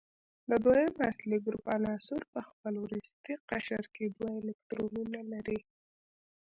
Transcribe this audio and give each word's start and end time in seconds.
د 0.49 0.51
دویم 0.65 0.93
اصلي 1.09 1.37
ګروپ 1.45 1.65
عناصر 1.75 2.21
په 2.33 2.39
خپل 2.47 2.73
وروستي 2.83 3.33
قشر 3.49 3.83
کې 3.95 4.05
دوه 4.17 4.31
الکترونونه 4.41 5.19
لري. 5.31 5.59